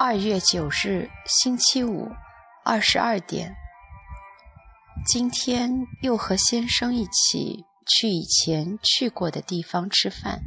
[0.00, 2.12] 二月九日，星期五，
[2.64, 3.56] 二十二点。
[5.04, 5.72] 今天
[6.02, 10.42] 又和先生一起去以前去过的地方吃饭，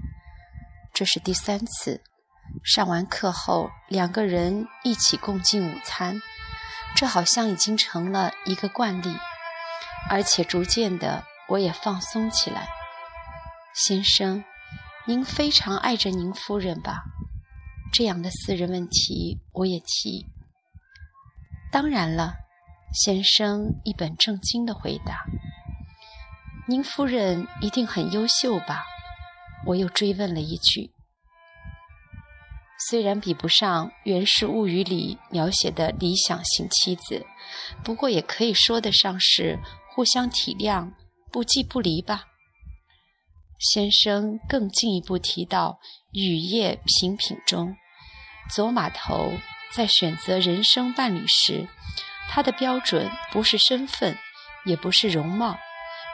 [0.94, 2.02] 这是第三次。
[2.64, 6.22] 上完课后，两个人一起共进午餐，
[6.96, 9.18] 这好像已经成了一个惯例，
[10.10, 12.70] 而且逐渐的我也放松起来。
[13.74, 14.46] 先生，
[15.06, 17.04] 您非常爱着您夫人吧？
[17.92, 20.26] 这样的私人问题我也提。
[21.72, 22.36] 当然了，
[22.94, 25.26] 先生一本正经的回答。
[26.68, 28.86] 您夫人一定很优秀吧？
[29.66, 30.92] 我又追问了一句。
[32.90, 37.26] 虽然比不上《源氏物语》里描写的理想型妻子，
[37.84, 39.60] 不过也可以说得上是
[39.94, 40.92] 互相体谅、
[41.32, 42.26] 不弃不离吧。
[43.60, 45.80] 先生更进一步提到
[46.20, 47.76] 《雨夜品品》中，
[48.50, 49.34] 走马头
[49.74, 51.68] 在选择人生伴侣时，
[52.30, 54.18] 他的标准不是身份，
[54.66, 55.58] 也不是容貌，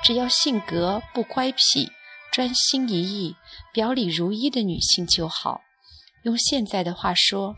[0.03, 1.91] 只要性格不乖僻、
[2.31, 3.35] 专心一意、
[3.73, 5.61] 表里如一的女性就好。
[6.23, 7.55] 用现在的话说，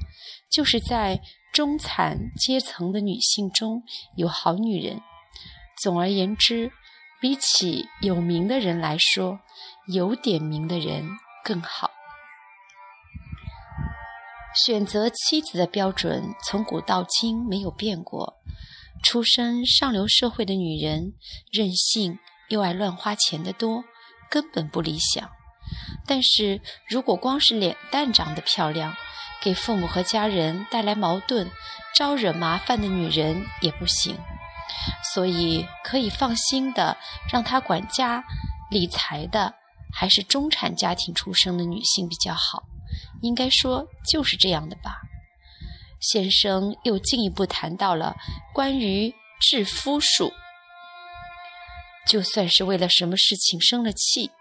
[0.49, 1.19] 就是在
[1.51, 3.83] 中产阶层的女性中
[4.15, 5.01] 有好女人。
[5.81, 6.71] 总而言之，
[7.19, 9.39] 比起有名的人来说，
[9.87, 11.09] 有点名的人
[11.43, 11.89] 更好。
[14.65, 18.35] 选择妻子的标准从古到今没有变过。
[19.01, 21.13] 出身上流社会的女人，
[21.51, 23.83] 任性又爱乱花钱的多，
[24.29, 25.29] 根本不理想。
[26.05, 28.95] 但是如果光是脸蛋长得漂亮，
[29.41, 31.49] 给父母和家人带来矛盾、
[31.95, 34.17] 招惹麻烦的女人也不行。
[35.13, 36.97] 所以可以放心的
[37.31, 38.23] 让她管家
[38.69, 39.53] 理财的，
[39.93, 42.63] 还是中产家庭出生的女性比较好。
[43.21, 45.01] 应该说就是这样的吧。
[45.99, 48.15] 先生又进一步谈到了
[48.53, 50.31] 关于治夫术，
[52.07, 54.31] 就算是为了什么事情生了气。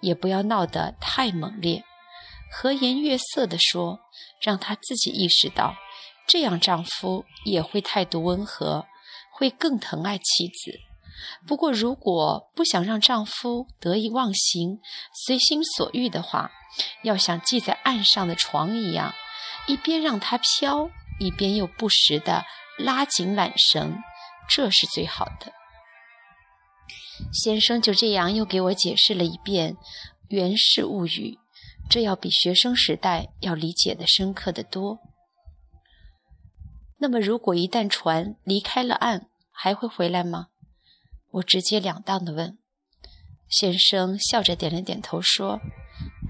[0.00, 1.82] 也不要闹得太猛烈，
[2.52, 4.00] 和颜悦色地说，
[4.42, 5.76] 让她自己意识到，
[6.26, 8.84] 这样丈夫也会态度温和，
[9.32, 10.78] 会更疼爱妻子。
[11.46, 14.80] 不过，如果不想让丈夫得意忘形、
[15.26, 16.50] 随心所欲的话，
[17.02, 19.14] 要像系在岸上的床一样，
[19.66, 22.44] 一边让它飘，一边又不时地
[22.78, 24.02] 拉紧缆绳，
[24.48, 25.52] 这是最好的。
[27.32, 29.74] 先生就这样又给我解释了一遍
[30.28, 31.38] 《源氏物语》，
[31.88, 34.98] 这要比学生时代要理解的深刻的多。
[36.98, 40.48] 那么，如果一旦船离开了岸，还会回来吗？
[41.34, 42.58] 我直截了当的问。
[43.48, 45.60] 先生笑着点了点头，说：“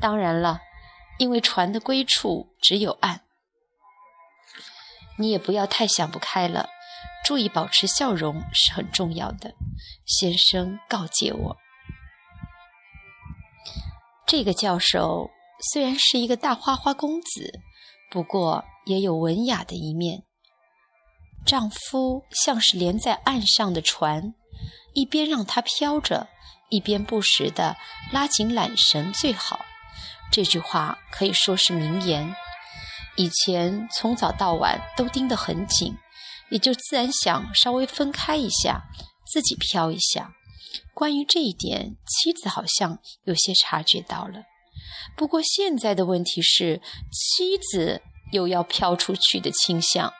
[0.01, 0.61] 当然了，
[1.19, 3.23] 因为船的归处只有岸。
[5.17, 6.71] 你也不要太想不开了。”
[7.25, 9.55] 注意保持笑容是很重要的，
[10.05, 11.57] 先生告诫我。
[14.27, 15.31] 这个教授
[15.73, 17.61] 虽然是一个大花花公子，
[18.11, 20.25] 不过也有文雅的一面。
[21.47, 24.35] 丈夫像是连在岸上的船，
[24.95, 26.29] 一边让它飘着，
[26.71, 27.77] 一边不时地
[28.11, 29.65] 拉紧缆绳最好。
[30.33, 32.35] 这句话可以说是名言。
[33.17, 35.97] 以前从早到晚都盯得很紧。
[36.51, 38.83] 也就自然想稍微分开一下，
[39.27, 40.35] 自己飘一下。
[40.93, 44.45] 关于这一点，妻子好像有些察觉到了。
[45.17, 46.81] 不过现在的问题是，
[47.11, 50.13] 妻子又要飘出去的倾向，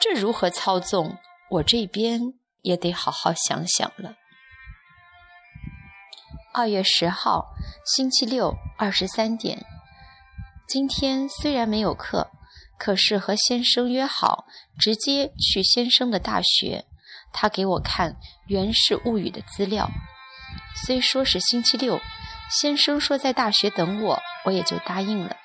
[0.00, 1.16] 这如何操纵？
[1.50, 4.14] 我这边也得好好想想了。
[6.54, 9.64] 二月十号，星期六，二十三点。
[10.66, 12.30] 今天虽然没有课。
[12.78, 14.44] 可是和先生约好，
[14.76, 16.84] 直接去先生的大学。
[17.32, 18.14] 他给我看
[18.48, 19.88] 《源氏物语》的资料。
[20.84, 22.00] 虽说是星期六，
[22.50, 25.36] 先生说在大学等我，我也就答应了。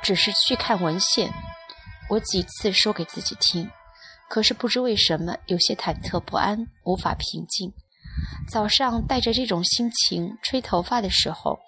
[0.00, 1.32] 只是去看文献，
[2.08, 3.68] 我几次说给自己听，
[4.34, 7.72] 可是不知为什么有些忐忑不安，无法平静。
[8.48, 11.60] 早上带着这种心情吹头发的时候，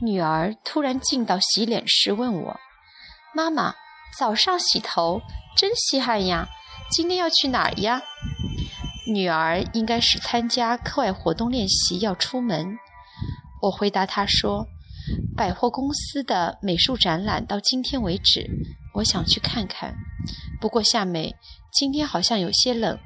[0.00, 2.60] 女儿突然进到洗脸室问我。
[3.34, 3.74] 妈妈，
[4.16, 5.20] 早上洗头
[5.56, 6.46] 真稀罕呀！
[6.88, 8.00] 今天要去哪儿呀？
[9.08, 12.78] 女儿应该是参加课外活动练习，要出门。
[13.60, 14.68] 我回答她说
[15.36, 18.48] ：“百货公司的美术展览到今天为止，
[18.94, 19.96] 我想去看看。
[20.60, 21.34] 不过夏美
[21.74, 22.98] 今天好像有些冷，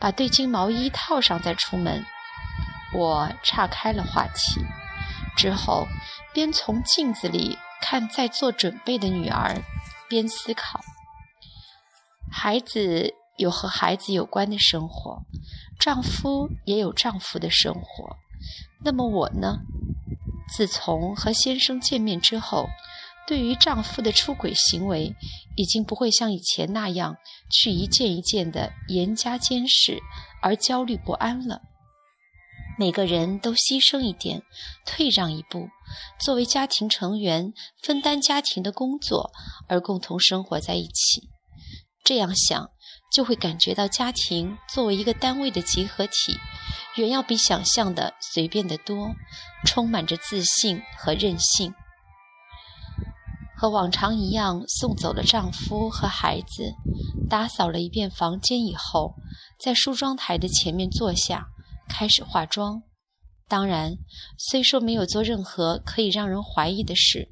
[0.00, 2.04] 把对襟毛衣套上再出门。”
[2.94, 4.60] 我岔开了话题，
[5.36, 5.86] 之后
[6.32, 7.58] 边从镜子里。
[7.84, 9.60] 看在做准备的女儿，
[10.08, 10.80] 边思考。
[12.30, 15.24] 孩子有和孩子有关的生活，
[15.80, 18.16] 丈夫也有丈夫的生活。
[18.84, 19.58] 那么我呢？
[20.56, 22.68] 自从和先生见面之后，
[23.32, 25.16] 对于丈夫的出轨行为，
[25.56, 27.16] 已经不会像以前那样
[27.50, 30.02] 去一件一件的严加监视
[30.42, 31.62] 而焦虑不安了。
[32.78, 34.42] 每个人都牺牲一点，
[34.84, 35.70] 退让一步，
[36.20, 39.30] 作为家庭成员分担家庭的工作，
[39.66, 41.30] 而共同生活在一起。
[42.04, 42.68] 这样想，
[43.10, 46.36] 就会感觉到家庭作为一个单位的集合体，
[46.96, 49.14] 远要比想象的随便得多，
[49.64, 51.72] 充满着自信和任性。
[53.62, 56.74] 和往常一样，送走了丈夫和孩子，
[57.30, 59.14] 打扫了一遍房间以后，
[59.56, 61.46] 在梳妆台的前面坐下。
[61.88, 62.82] 开始化妆，
[63.46, 63.94] 当然，
[64.36, 67.28] 虽说没有做任何可以让人怀疑的事，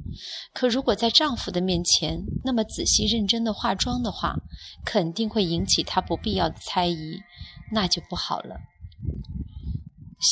[0.54, 4.36] 可如果在丈夫的面前那么仔细认真的化妆的话，
[4.84, 7.18] 肯定会引起他不必要的猜疑，
[7.72, 8.54] 那就不好了。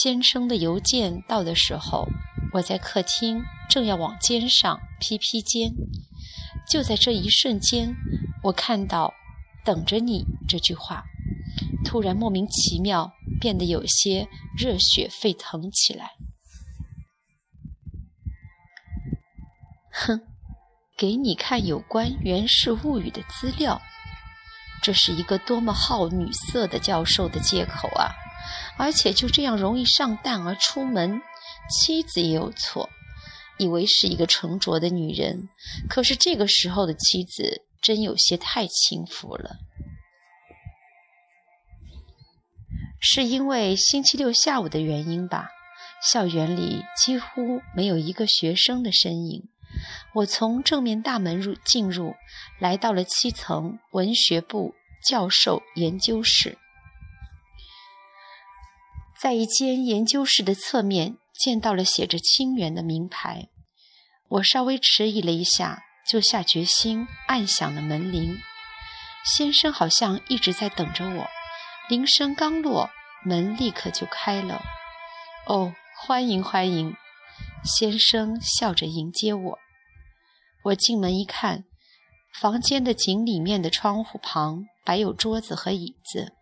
[0.00, 2.06] 先生的邮件到的时候，
[2.52, 5.72] 我在客厅正要往肩上披披肩，
[6.68, 7.94] 就在这一瞬间，
[8.44, 9.12] 我看到
[9.64, 11.04] “等着你”这句话，
[11.84, 13.12] 突然莫名其妙。
[13.40, 16.10] 变得有些热血沸腾起来。
[19.92, 20.20] 哼，
[20.96, 23.80] 给你看有关《源氏物语》的资料，
[24.82, 28.10] 这是一个多么好女色的教授的借口啊！
[28.76, 31.22] 而且就这样容易上当而出门，
[31.68, 32.88] 妻子也有错，
[33.58, 35.48] 以为是一个沉着的女人，
[35.88, 39.56] 可是这个时候的妻子真有些太轻浮了。
[43.00, 45.50] 是因为星期六下午的原因吧？
[46.02, 49.48] 校园里几乎没有一个学生的身影。
[50.14, 52.14] 我从正面大门入进入，
[52.58, 54.74] 来到了七层文学部
[55.06, 56.58] 教授研究室。
[59.20, 63.48] 在一间研究室的侧面见到了写着“清源”的名牌。
[64.28, 68.38] 我稍微迟疑了一下，就下决心按响了门铃。
[69.24, 71.26] 先生好像一直在等着我。
[71.88, 72.90] 铃声刚落，
[73.24, 74.62] 门立刻就开了。
[75.46, 76.94] 哦，欢迎欢迎！
[77.64, 79.58] 先生笑着迎接我。
[80.64, 81.64] 我进门一看，
[82.32, 86.34] 房间的井里面的窗户旁摆有桌子和椅子，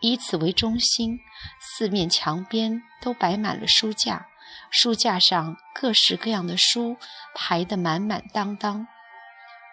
[0.00, 1.18] 以此为中心，
[1.60, 4.27] 四面墙边都摆满了书架，
[4.70, 6.96] 书架上各式各样的书
[7.34, 8.86] 排得满满当当。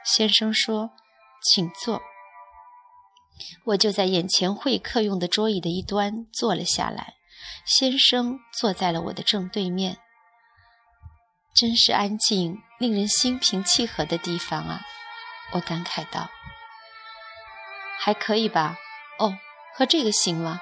[0.06, 0.92] 先生说
[1.42, 2.02] ：“请坐。”
[3.66, 7.16] 我就在眼前会客用的桌椅的一端坐了下来，
[7.66, 9.98] 先生坐在了我的正对面。
[11.54, 14.82] 真是安静、令人心平气和的地方啊！
[15.54, 16.30] 我感慨道。
[17.98, 18.78] 还可以吧？
[19.20, 19.38] 哦，
[19.74, 20.62] 喝这个行吗？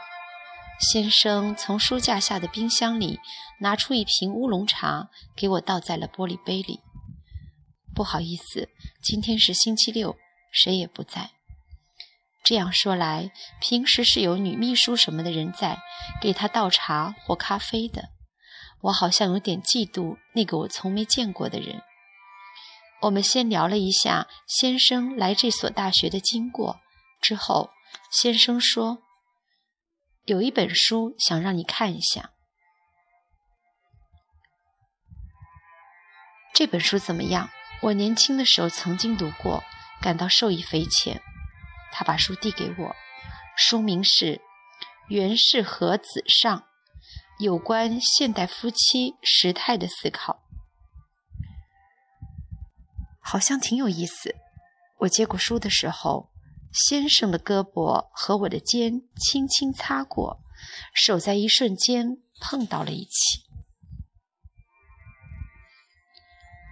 [0.79, 3.19] 先生从书架下的冰箱里
[3.59, 6.81] 拿出一瓶乌龙茶，给我倒在了玻璃杯里。
[7.95, 8.69] 不好意思，
[9.01, 10.17] 今天是星期六，
[10.51, 11.31] 谁也不在。
[12.43, 13.31] 这样说来，
[13.61, 15.79] 平时是有女秘书什么的人在
[16.21, 18.09] 给他倒茶或咖啡的。
[18.81, 21.81] 我好像有点嫉妒那个我从没见过的人。
[23.03, 26.81] 我们先聊了一下先生来这所大学的经过，
[27.21, 27.69] 之后
[28.11, 29.02] 先生说
[30.25, 32.31] ：“有一本书想让你看一下。
[36.53, 37.49] 这本书怎么样？
[37.81, 39.63] 我年轻的时候曾经读过，
[40.01, 41.21] 感到受益匪浅。”
[41.91, 42.95] 他把书递给我，
[43.57, 44.37] 书名是
[45.09, 46.59] 《源氏和子上》，
[47.37, 50.41] 有关现代夫妻时态的思考，
[53.19, 54.35] 好像挺有意思。
[55.01, 56.31] 我接过书的时候，
[56.73, 60.39] 先生的胳膊和我的肩轻轻擦过，
[60.93, 63.43] 手在一瞬间碰到了一起。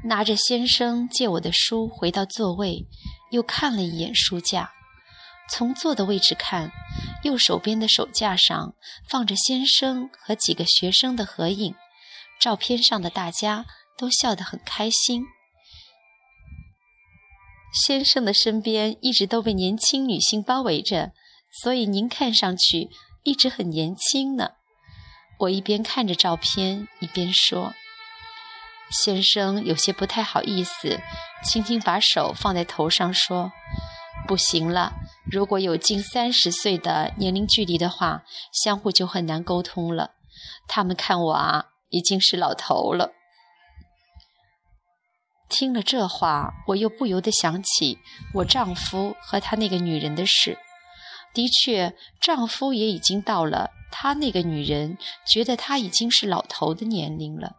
[0.05, 2.87] 拿着先生借我的书回到座位，
[3.29, 4.71] 又看了一眼书架。
[5.47, 6.71] 从坐的位置看，
[7.23, 8.73] 右手边的手架上
[9.07, 11.75] 放着先生和几个学生的合影，
[12.39, 13.65] 照片上的大家
[13.95, 15.25] 都笑得很开心。
[17.71, 21.11] 先生的身边一直都被年轻女性包围着，
[21.63, 22.89] 所以您看上去
[23.23, 24.51] 一直很年轻呢。
[25.39, 27.73] 我一边看着照片，一边说
[28.91, 30.99] ：“先生有些不太好意思，
[31.45, 33.51] 轻轻把手放在头上说。”
[34.27, 34.93] 不行了，
[35.29, 38.23] 如果有近三十岁的年龄距离的话，
[38.53, 40.11] 相互就很难沟通了。
[40.67, 43.13] 他们看我啊，已经是老头了。
[45.51, 47.99] 听了这话，我又不由得想起
[48.35, 50.57] 我丈夫和他那个女人的事。
[51.33, 57.57] 的确，丈夫也已经到了他那个女人觉得他已经是老头的年龄了。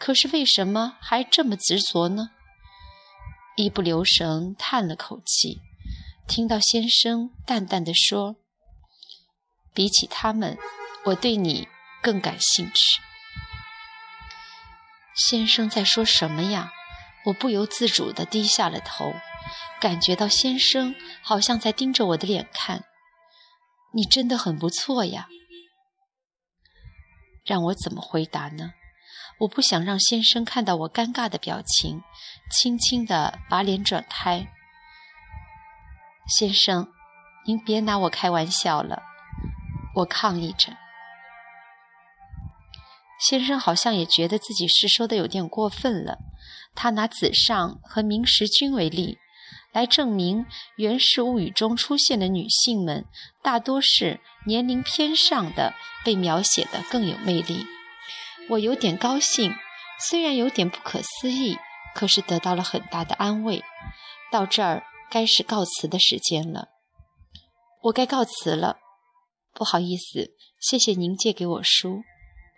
[0.00, 2.30] 可是为什么还这么执着呢？
[3.56, 5.60] 一不留神叹了口气，
[6.26, 8.36] 听到先生淡淡的说
[9.74, 10.56] ：“比起他们，
[11.04, 11.68] 我对你
[12.02, 13.00] 更感兴趣。”
[15.14, 16.72] 先生在说什么呀？
[17.26, 19.12] 我不由自主地低下了头，
[19.80, 22.84] 感觉到先生好像在盯着我的脸看。
[23.94, 25.28] 你真的很不错呀。
[27.44, 28.72] 让我怎么回答呢？
[29.40, 32.02] 我不想让先生看到我尴尬的表情，
[32.50, 34.48] 轻轻地把脸转开。
[36.26, 36.92] 先生，
[37.46, 39.02] 您别拿我开玩笑了，
[39.94, 40.76] 我抗议着。
[43.20, 46.18] 先生好像也觉得自己是说的有点过分了，
[46.74, 49.18] 他拿子尚和明时君为例，
[49.72, 50.44] 来证明
[50.76, 53.04] 《源氏物语》中出现的女性们
[53.42, 57.66] 大多是年龄偏上的，被描写的更有魅力。
[58.50, 59.54] 我有点高兴，
[60.08, 61.58] 虽然有点不可思议，
[61.94, 63.62] 可是得到了很大的安慰。
[64.30, 66.68] 到这儿该是告辞的时间了，
[67.84, 68.78] 我该告辞了。
[69.52, 72.02] 不好意思，谢谢您借给我书。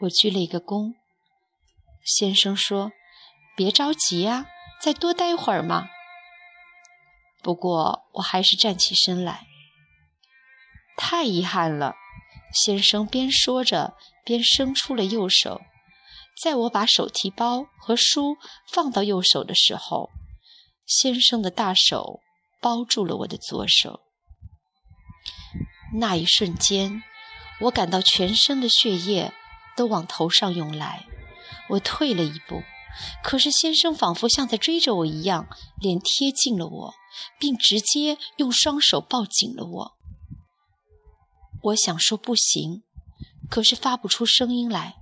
[0.01, 0.95] 我鞠了一个躬。
[2.05, 2.93] 先生说
[3.61, 4.47] ：“别着急呀，
[4.81, 5.91] 再多待会儿嘛。”
[7.45, 9.47] 不过我还是站起身来。
[10.97, 11.95] 太遗憾了，
[12.55, 15.61] 先生边说着边伸出了右手。
[16.43, 18.39] 在我把手提包和书
[18.73, 20.09] 放到右手的时候，
[20.87, 22.21] 先生的大手
[22.63, 24.01] 包住了我的左手。
[26.01, 27.03] 那一瞬间，
[27.61, 29.35] 我感到全身的血液
[29.77, 31.05] 都往头上涌来。
[31.69, 32.63] 我退了一步，
[33.23, 35.49] 可是先生仿佛像在追着我一样，
[35.81, 36.95] 脸贴近了我，
[37.39, 39.97] 并直接用双手抱紧了我。
[41.63, 42.83] 我想说不行，
[43.49, 44.97] 可是发不出声音来。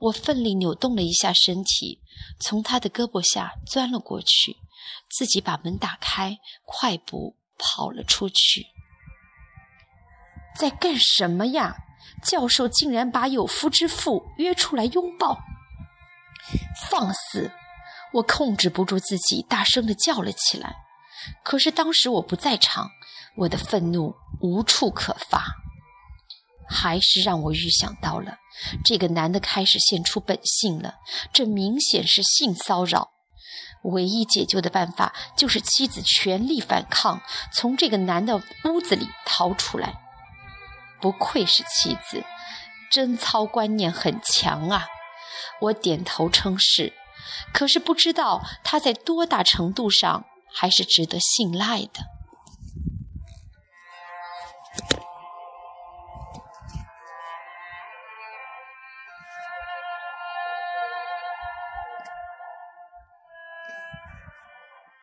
[0.00, 2.00] 我奋力扭动了一下身体，
[2.38, 4.56] 从他的胳膊下钻了过去，
[5.10, 8.66] 自己把门打开，快步跑了出去。
[10.56, 11.76] 在干什么呀？
[12.22, 15.38] 教授竟然把有夫之妇约出来拥抱！
[16.90, 17.50] 放肆！
[18.14, 20.76] 我控制不住自己，大声的叫了起来。
[21.44, 22.90] 可是当时我不在场，
[23.36, 25.44] 我的愤怒无处可发。
[26.70, 28.36] 还是让我预想到了，
[28.84, 30.96] 这个男的开始现出本性了。
[31.32, 33.10] 这明显是性骚扰。
[33.84, 37.22] 唯一解救的办法就是妻子全力反抗，
[37.54, 39.94] 从这个男的屋子里逃出来。
[41.00, 42.24] 不愧是妻子，
[42.90, 44.86] 贞操观念很强啊！
[45.60, 46.92] 我点头称是。
[47.52, 52.17] 可是不知道他在多大程度上还是值得信赖的。